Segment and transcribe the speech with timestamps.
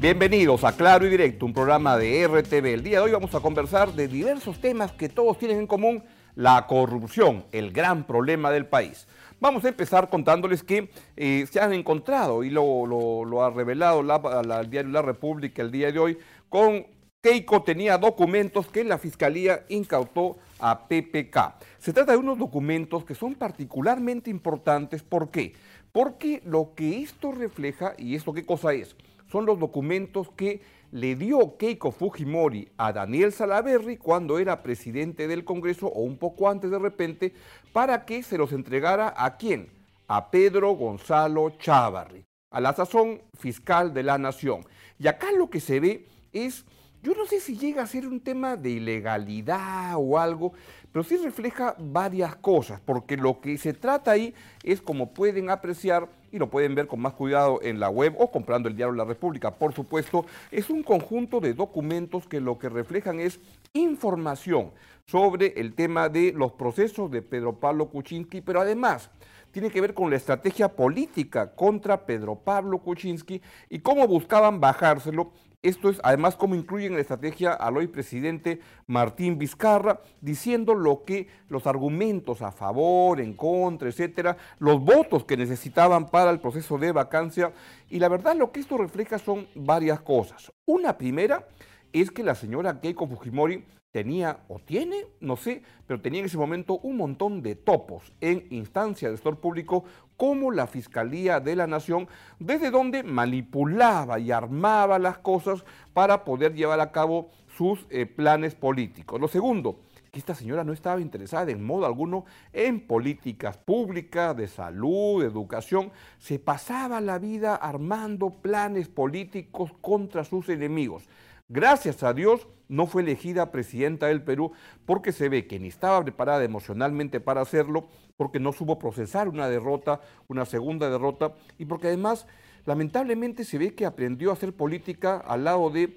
[0.00, 2.66] Bienvenidos a Claro y Directo, un programa de RTV.
[2.66, 6.04] El día de hoy vamos a conversar de diversos temas que todos tienen en común
[6.36, 9.08] la corrupción, el gran problema del país.
[9.40, 14.92] Vamos a empezar contándoles que eh, se han encontrado, y lo, ha revelado el diario
[14.92, 16.18] La República el día de hoy,
[16.48, 16.86] con
[17.20, 21.54] Keiko tenía documentos que la Fiscalía incautó a PPK.
[21.80, 25.02] Se trata de unos documentos que son particularmente importantes.
[25.02, 25.54] ¿Por qué?
[25.90, 28.94] Porque lo que esto refleja, y esto qué cosa es,
[29.30, 30.60] son los documentos que
[30.90, 36.48] le dio Keiko Fujimori a Daniel Salaverry cuando era presidente del Congreso o un poco
[36.48, 37.34] antes de repente
[37.72, 39.68] para que se los entregara a quién?
[40.06, 44.64] A Pedro Gonzalo Chávarri, a la sazón fiscal de la nación.
[44.98, 46.64] Y acá lo que se ve es,
[47.02, 50.52] yo no sé si llega a ser un tema de ilegalidad o algo,
[50.92, 56.08] pero sí refleja varias cosas, porque lo que se trata ahí es, como pueden apreciar,
[56.30, 59.04] y lo pueden ver con más cuidado en la web o comprando el diario La
[59.04, 63.40] República, por supuesto, es un conjunto de documentos que lo que reflejan es
[63.72, 64.72] información
[65.06, 69.10] sobre el tema de los procesos de Pedro Pablo Kuczynski, pero además
[69.50, 75.32] tiene que ver con la estrategia política contra Pedro Pablo Kuczynski y cómo buscaban bajárselo
[75.62, 81.04] esto es además como incluyen en la estrategia al hoy presidente Martín Vizcarra, diciendo lo
[81.04, 86.78] que los argumentos a favor, en contra, etcétera, los votos que necesitaban para el proceso
[86.78, 87.52] de vacancia.
[87.88, 90.52] Y la verdad lo que esto refleja son varias cosas.
[90.64, 91.48] Una primera
[91.92, 96.36] es que la señora Keiko Fujimori tenía o tiene, no sé, pero tenía en ese
[96.36, 99.84] momento un montón de topos en instancia de sector público
[100.16, 106.54] como la Fiscalía de la Nación, desde donde manipulaba y armaba las cosas para poder
[106.54, 109.20] llevar a cabo sus eh, planes políticos.
[109.20, 114.48] Lo segundo, que esta señora no estaba interesada en modo alguno en políticas públicas, de
[114.48, 121.04] salud, de educación, se pasaba la vida armando planes políticos contra sus enemigos.
[121.50, 124.52] Gracias a Dios no fue elegida presidenta del Perú
[124.84, 127.88] porque se ve que ni estaba preparada emocionalmente para hacerlo,
[128.18, 132.26] porque no supo procesar una derrota, una segunda derrota, y porque además
[132.66, 135.96] lamentablemente se ve que aprendió a hacer política al lado de,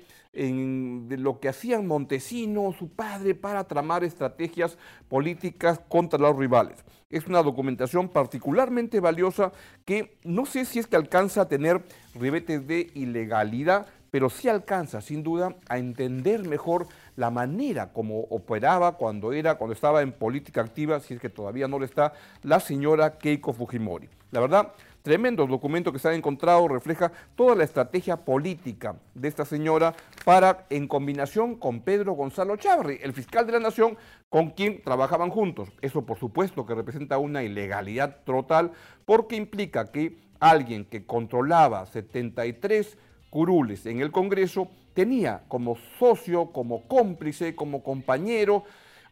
[1.17, 4.77] lo que hacían Montesino, su padre, para tramar estrategias
[5.09, 6.85] políticas contra los rivales.
[7.09, 9.51] Es una documentación particularmente valiosa
[9.83, 11.83] que no sé si es que alcanza a tener
[12.15, 18.97] ribetes de ilegalidad, pero sí alcanza sin duda a entender mejor la manera como operaba
[18.97, 22.13] cuando era, cuando estaba en política activa, si es que todavía no lo está,
[22.43, 24.09] la señora Keiko Fujimori.
[24.31, 29.45] La verdad, tremendos documentos que se han encontrado refleja toda la estrategia política de esta
[29.45, 29.93] señora
[30.25, 33.97] para, en combinación con Pedro Gonzalo Chávez, el fiscal de la nación,
[34.29, 35.69] con quien trabajaban juntos.
[35.81, 38.71] Eso, por supuesto, que representa una ilegalidad total,
[39.05, 42.97] porque implica que alguien que controlaba 73
[43.31, 48.63] curules en el Congreso, tenía como socio, como cómplice, como compañero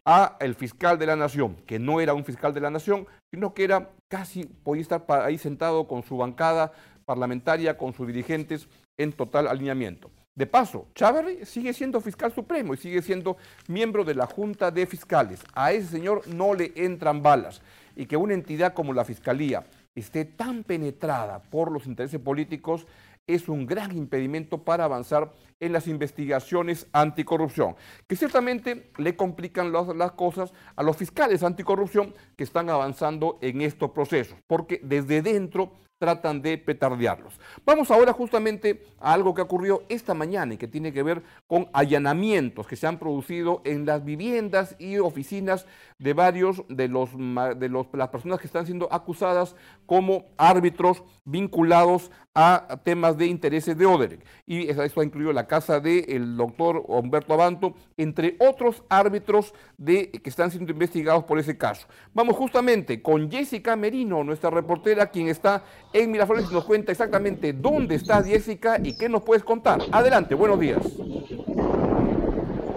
[0.04, 3.52] a el fiscal de la Nación, que no era un fiscal de la Nación, sino
[3.52, 6.72] que era casi, podía estar ahí sentado con su bancada
[7.04, 10.10] parlamentaria, con sus dirigentes en total alineamiento.
[10.36, 13.36] De paso, Chávez sigue siendo fiscal supremo y sigue siendo
[13.68, 15.40] miembro de la Junta de Fiscales.
[15.54, 17.60] A ese señor no le entran balas.
[17.96, 19.64] Y que una entidad como la Fiscalía
[19.94, 22.86] esté tan penetrada por los intereses políticos
[23.26, 27.76] es un gran impedimento para avanzar en las investigaciones anticorrupción,
[28.06, 33.90] que ciertamente le complican las, cosas a los fiscales anticorrupción que están avanzando en estos
[33.90, 37.38] procesos, porque desde dentro tratan de petardearlos.
[37.64, 41.68] Vamos ahora justamente a algo que ocurrió esta mañana y que tiene que ver con
[41.74, 45.66] allanamientos que se han producido en las viviendas y oficinas
[45.98, 49.54] de varios de, los, de los, las personas que están siendo acusadas
[49.84, 54.24] como árbitros vinculados a temas de intereses de Oderet.
[54.46, 60.30] Y eso ha incluido la casa del doctor Humberto Abanto, entre otros árbitros de, que
[60.30, 61.88] están siendo investigados por ese caso.
[62.14, 67.52] Vamos justamente con Jessica Merino, nuestra reportera, quien está en Miraflores y nos cuenta exactamente
[67.52, 69.80] dónde está Jessica y qué nos puedes contar.
[69.90, 70.86] Adelante, buenos días.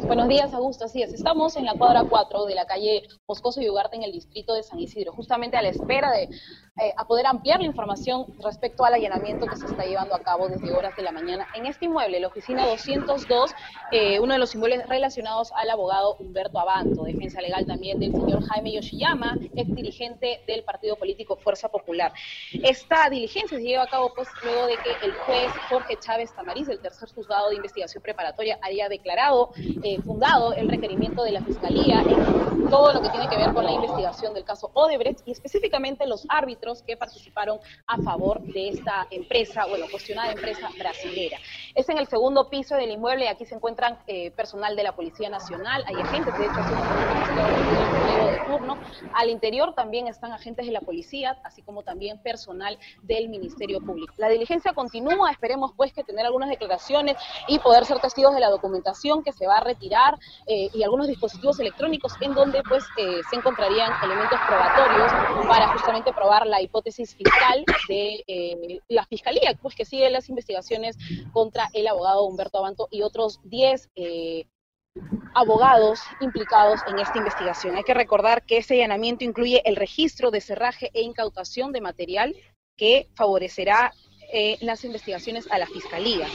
[0.05, 0.85] Buenos días, Augusto.
[0.85, 4.11] Así es, estamos en la cuadra 4 de la calle Moscoso y Ugarte en el
[4.11, 8.83] distrito de San Isidro, justamente a la espera de eh, poder ampliar la información respecto
[8.83, 11.85] al allanamiento que se está llevando a cabo desde horas de la mañana en este
[11.85, 13.51] inmueble, la oficina 202,
[13.91, 18.43] eh, uno de los inmuebles relacionados al abogado Humberto Abanto, defensa legal también del señor
[18.43, 22.11] Jaime Yoshiyama, ex dirigente del partido político Fuerza Popular.
[22.63, 26.67] Esta diligencia se lleva a cabo pues luego de que el juez Jorge Chávez Tamariz,
[26.67, 29.51] del tercer juzgado de investigación preparatoria, haya declarado
[29.83, 33.65] eh, fundado el requerimiento de la Fiscalía en todo lo que tiene que ver con
[33.65, 39.07] la investigación del caso Odebrecht y específicamente los árbitros que participaron a favor de esta
[39.11, 41.37] empresa, bueno, cuestionada empresa brasilera.
[41.75, 45.29] Es en el segundo piso del inmueble aquí se encuentran eh, personal de la Policía
[45.29, 48.77] Nacional, hay agentes, de hecho, de turno.
[49.13, 54.13] Al interior también están agentes de la policía, así como también personal del Ministerio Público.
[54.17, 57.17] La diligencia continúa, esperemos pues que tener algunas declaraciones
[57.47, 60.17] y poder ser testigos de la documentación que se va a retirar
[60.47, 65.11] eh, y algunos dispositivos electrónicos en donde pues eh, se encontrarían elementos probatorios
[65.47, 70.97] para justamente probar la hipótesis fiscal de eh, la Fiscalía, pues que sigue las investigaciones
[71.31, 74.45] contra el abogado Humberto Abanto y otros 10 eh,
[75.33, 77.75] abogados implicados en esta investigación.
[77.75, 82.35] Hay que recordar que ese allanamiento incluye el registro de cerraje e incautación de material
[82.77, 83.93] que favorecerá
[84.31, 86.27] eh, las investigaciones a la Fiscalía.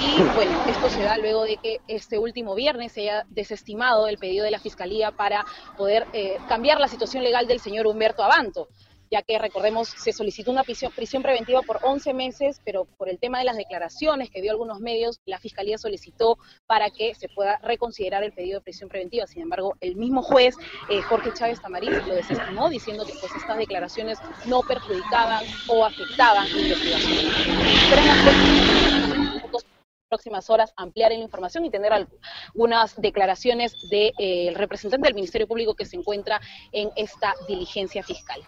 [0.00, 4.18] Y bueno, esto se da luego de que este último viernes se haya desestimado el
[4.18, 5.44] pedido de la Fiscalía para
[5.76, 6.06] poder
[6.48, 8.68] cambiar la situación legal del señor Humberto Abanto
[9.10, 13.38] ya que recordemos se solicitó una prisión, preventiva por 11 meses, pero por el tema
[13.38, 18.24] de las declaraciones que dio algunos medios, la Fiscalía solicitó para que se pueda reconsiderar
[18.24, 19.26] el pedido de prisión preventiva.
[19.26, 20.56] Sin embargo, el mismo juez,
[20.90, 26.46] eh, Jorge Chávez Tamariz, lo desestimó diciendo que pues, estas declaraciones no perjudicaban o afectaban
[26.52, 27.24] la investigación.
[30.08, 35.48] Próximas horas ampliar la información y tener algunas declaraciones del de, eh, representante del Ministerio
[35.48, 36.40] Público que se encuentra
[36.72, 38.40] en esta diligencia fiscal.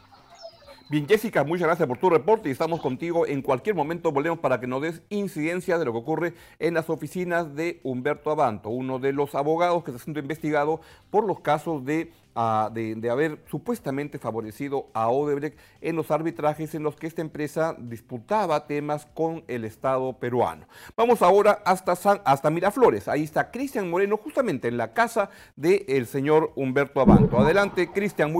[0.88, 4.12] Bien, Jessica, muchas gracias por tu reporte y estamos contigo en cualquier momento.
[4.12, 8.30] Volvemos para que nos des incidencia de lo que ocurre en las oficinas de Humberto
[8.30, 10.80] Abanto, uno de los abogados que está siendo investigado
[11.10, 16.84] por los casos de, ah, de, haber supuestamente favorecido a Odebrecht en los arbitrajes en
[16.84, 20.68] los que esta empresa disputaba temas con el Estado peruano.
[20.96, 23.08] Vamos ahora hasta, San, hasta Miraflores.
[23.08, 27.40] Ahí está Cristian Moreno, justamente en la casa del señor Humberto Abanto.
[27.40, 28.30] Adelante, Cristian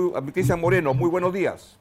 [0.60, 1.80] Moreno, muy buenos días.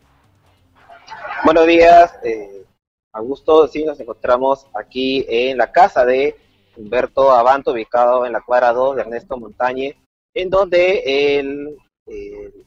[1.44, 2.66] Buenos días, eh,
[3.14, 3.68] Augusto.
[3.68, 6.36] Sí, nos encontramos aquí en la casa de
[6.76, 9.96] Humberto Abanto, ubicado en la cuadra 2 de Ernesto Montañe,
[10.34, 11.78] en donde el,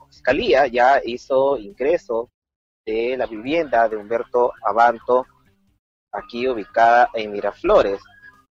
[0.08, 2.31] Fiscalía ya hizo ingreso
[2.87, 5.26] de la vivienda de Humberto Abanto,
[6.12, 8.00] aquí ubicada en Miraflores.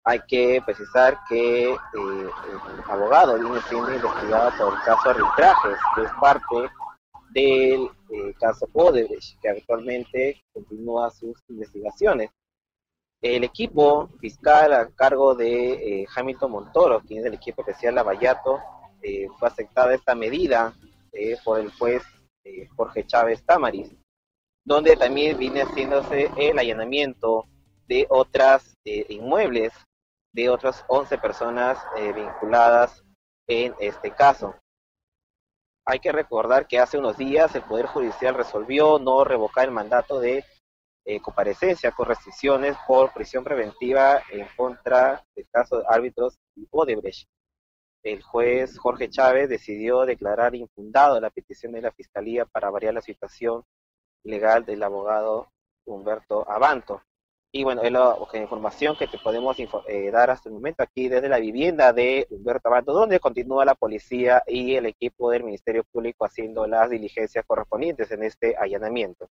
[0.05, 5.77] Hay que precisar que eh, el abogado viene siendo investigado por el caso de arbitrajes,
[5.95, 6.55] que es parte
[7.31, 7.89] del
[8.39, 12.31] caso Odebrecht, que actualmente continúa sus investigaciones.
[13.21, 18.59] El equipo fiscal a cargo de eh, Hamilton Montoro, quien es el equipo especial Lavallato,
[19.01, 20.73] eh, fue aceptada esta medida
[21.11, 22.03] eh, por el juez
[22.75, 23.93] Jorge Chávez Tamariz,
[24.65, 27.45] donde también viene haciéndose el allanamiento
[27.85, 29.71] de otras inmuebles
[30.33, 31.77] de otras 11 personas
[32.15, 33.03] vinculadas
[33.45, 34.55] en este caso.
[35.91, 40.19] Hay que recordar que hace unos días el Poder Judicial resolvió no revocar el mandato
[40.19, 40.45] de
[41.03, 46.37] eh, comparecencia con restricciones por prisión preventiva en contra del caso de árbitros
[46.69, 47.27] Odebrecht.
[48.03, 53.01] El juez Jorge Chávez decidió declarar infundado la petición de la Fiscalía para variar la
[53.01, 53.63] situación
[54.23, 55.51] legal del abogado
[55.87, 57.01] Humberto Abanto.
[57.51, 61.29] Y bueno, es la, información que te podemos eh, dar hasta el momento aquí desde
[61.29, 66.25] la vivienda de Humberto Abanto, donde continúa la policía y el equipo del Ministerio Público
[66.25, 69.29] haciendo las diligencias correspondientes en este allanamiento.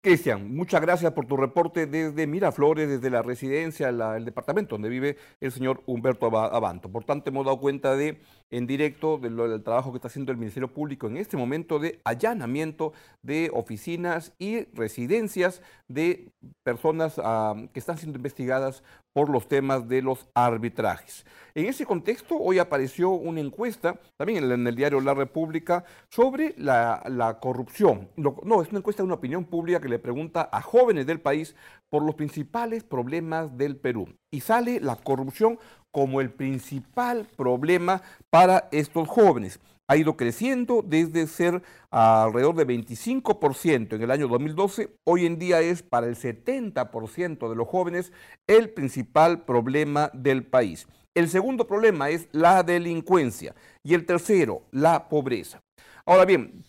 [0.00, 5.16] Cristian, muchas gracias por tu reporte desde Miraflores, desde la residencia, el departamento donde vive
[5.40, 6.88] el señor Humberto Abanto.
[6.88, 10.72] Por tanto, hemos dado cuenta de, en directo del trabajo que está haciendo el Ministerio
[10.72, 16.32] Público en este momento de allanamiento de oficinas y residencias de
[16.64, 21.26] personas ah, que están siendo investigadas por los temas de los arbitrajes.
[21.54, 27.38] En ese contexto, hoy apareció una encuesta, también en el diario La República, sobre la,
[27.42, 28.08] corrupción.
[28.16, 31.56] No, es una encuesta de una opinión pública que le pregunta a jóvenes del país
[31.90, 34.06] por los principales problemas del Perú.
[34.30, 35.58] Y sale la corrupción
[35.98, 43.96] como el principal problema para estos jóvenes ha ido creciendo desde ser alrededor de 25%
[43.96, 48.12] en el año 2012, hoy en día es para el 70% de los jóvenes
[48.46, 50.86] el principal problema del país.
[51.16, 53.56] El segundo problema es la delincuencia.
[53.82, 55.58] Y el tercero, la pobreza.
[56.06, 56.62] Ahora bien,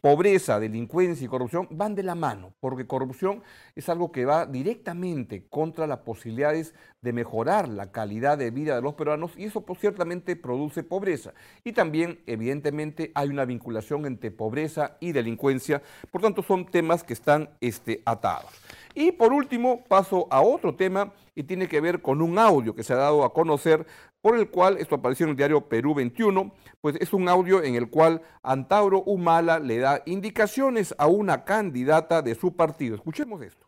[0.00, 3.42] pobreza, delincuencia y corrupción van de la mano, porque corrupción
[3.74, 8.82] es algo que va directamente contra las posibilidades de mejorar la calidad de vida de
[8.82, 11.34] los peruanos y eso ciertamente produce pobreza.
[11.62, 17.12] Y también, evidentemente, hay una vinculación entre pobreza y delincuencia, por tanto son temas que
[17.12, 18.50] están este, atados.
[18.98, 22.82] Y por último, paso a otro tema y tiene que ver con un audio que
[22.82, 23.86] se ha dado a conocer
[24.22, 26.50] por el cual, esto apareció en el diario Perú 21,
[26.80, 32.22] pues es un audio en el cual Antauro Humala le da indicaciones a una candidata
[32.22, 32.94] de su partido.
[32.94, 33.65] Escuchemos esto.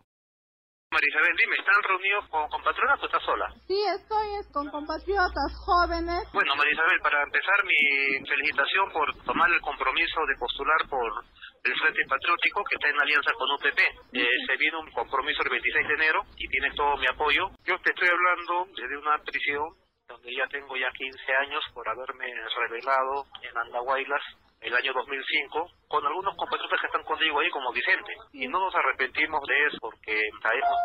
[1.09, 3.49] Isabel, dime, ¿están reunidos con compatriotas o estás sola?
[3.67, 6.21] Sí, estoy con compatriotas jóvenes.
[6.33, 11.25] Bueno, María Isabel, para empezar, mi felicitación por tomar el compromiso de postular por
[11.65, 13.81] el Frente Patriótico que está en alianza con UPP.
[14.12, 17.49] Eh, se viene un compromiso el 26 de enero y tienes todo mi apoyo.
[17.65, 19.65] Yo te estoy hablando desde una prisión
[20.09, 24.23] donde ya tengo ya 15 años por haberme revelado en Andahuaylas
[24.61, 28.75] el año 2005 con algunos compatriotas que están conmigo ahí como Vicente y no nos
[28.75, 30.79] arrepentimos de eso porque sabemos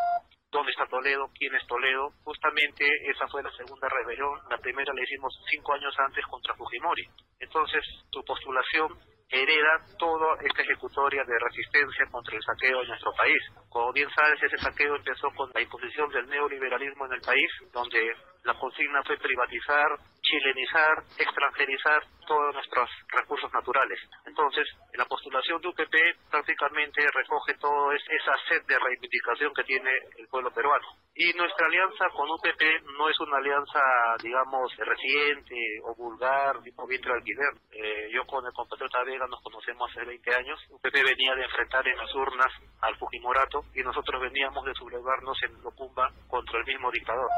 [0.51, 2.11] dónde está Toledo, quién es Toledo.
[2.23, 7.07] Justamente esa fue la segunda rebelión, la primera la hicimos cinco años antes contra Fujimori.
[7.39, 8.93] Entonces tu postulación
[9.29, 13.41] hereda toda esta ejecutoria de resistencia contra el saqueo en nuestro país.
[13.67, 18.13] Como bien sabes, ese saqueo empezó con la imposición del neoliberalismo en el país, donde
[18.43, 19.87] la consigna fue privatizar,
[20.21, 23.99] chilenizar, extranjerizar todos nuestros recursos naturales.
[24.25, 25.95] Entonces, la postulación de UPP
[26.29, 30.87] prácticamente recoge toda esa sed de reivindicación que tiene el pueblo peruano.
[31.15, 32.61] Y nuestra alianza con UPP
[32.97, 33.79] no es una alianza,
[34.21, 37.53] digamos, reciente o vulgar, tipo vientre alquiler.
[37.71, 40.59] Eh, yo con el compatriota Vega nos conocemos hace 20 años.
[40.69, 42.51] UPP venía de enfrentar en las urnas
[42.81, 47.29] al Fujimorato y nosotros veníamos de sublevarnos en Locumba contra el mismo dictador.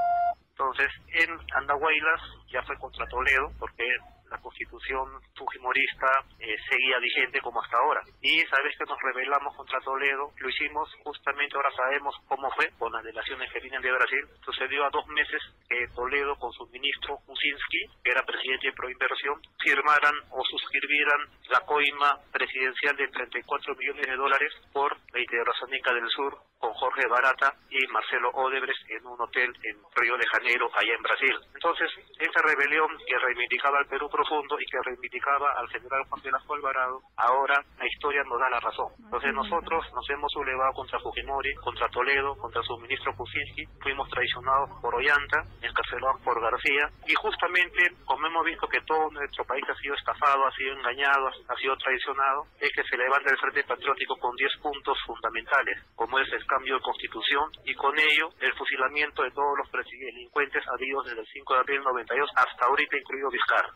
[0.57, 3.83] Entonces, en Andahuaylas ya fue contra Toledo, porque
[4.29, 6.07] la constitución fujimorista
[6.39, 8.01] eh, seguía vigente como hasta ahora.
[8.21, 12.91] Y sabes que nos rebelamos contra Toledo, lo hicimos justamente, ahora sabemos cómo fue, con
[12.91, 14.25] las delaciones que vienen de Brasil.
[14.43, 19.41] Sucedió a dos meses que Toledo con su ministro Kuczynski, que era presidente de Proinversión,
[19.63, 26.09] firmaran o suscribieran la coima presidencial de 34 millones de dólares por la Integraciónica del
[26.09, 30.93] Sur con Jorge Barata y Marcelo Odebrecht en un hotel en Río de Janeiro, allá
[30.93, 31.35] en Brasil.
[31.53, 36.53] Entonces, esa rebelión que reivindicaba al Perú profundo y que reivindicaba al general Juan Velasco
[36.53, 38.91] Alvarado, ahora la historia nos da la razón.
[38.99, 44.69] Entonces nosotros nos hemos sublevado contra Fujimori, contra Toledo, contra su ministro Kuczynski, fuimos traicionados
[44.81, 49.75] por Ollanta, encarcelados por García, y justamente como hemos visto que todo nuestro país ha
[49.75, 54.17] sido estafado, ha sido engañado, ha sido traicionado, es que se levanta el Frente Patriótico
[54.17, 59.23] con 10 puntos fundamentales, como es el cambio de constitución y con ello el fusilamiento
[59.23, 63.29] de todos los delincuentes habidos desde el 5 de abril del 92 hasta ahorita, incluido
[63.29, 63.73] Vizcarra.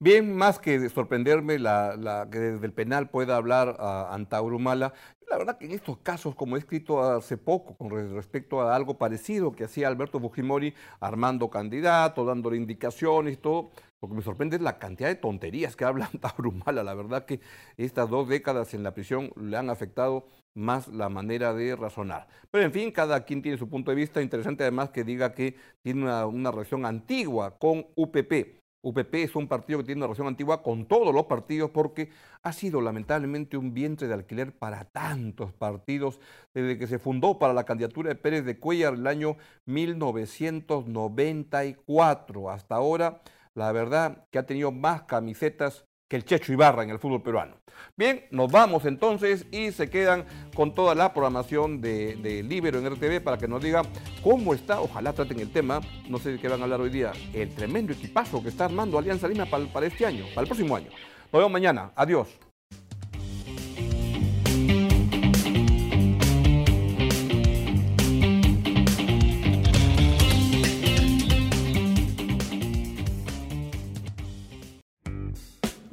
[0.00, 4.92] Bien, más que de sorprenderme la, que desde el penal pueda hablar a Antaurumala,
[5.30, 8.98] la verdad que en estos casos, como he escrito hace poco con respecto a algo
[8.98, 13.70] parecido que hacía Alberto Fujimori, armando candidatos, dándole indicaciones y todo,
[14.02, 16.82] lo que me sorprende es la cantidad de tonterías que habla Antaurumala.
[16.82, 17.40] La verdad que
[17.76, 22.26] estas dos décadas en la prisión le han afectado más la manera de razonar.
[22.50, 24.22] Pero en fin, cada quien tiene su punto de vista.
[24.22, 28.64] Interesante además que diga que tiene una, una relación antigua con UPP.
[28.84, 32.10] UPP es un partido que tiene una relación antigua con todos los partidos porque
[32.42, 36.20] ha sido lamentablemente un vientre de alquiler para tantos partidos
[36.52, 42.50] desde que se fundó para la candidatura de Pérez de Cuellar el año 1994.
[42.50, 43.22] Hasta ahora,
[43.54, 47.56] la verdad que ha tenido más camisetas que el Checho Ibarra en el fútbol peruano.
[47.96, 52.88] Bien, nos vamos entonces y se quedan con toda la programación de, de Libero en
[52.88, 53.82] RTV para que nos diga
[54.22, 57.12] cómo está, ojalá traten el tema, no sé de qué van a hablar hoy día,
[57.32, 60.76] el tremendo equipazo que está armando Alianza Lima para, para este año, para el próximo
[60.76, 60.90] año.
[61.32, 62.28] Nos vemos mañana, adiós.